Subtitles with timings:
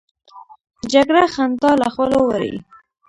[0.93, 2.53] جګړه خندا له خولو وړي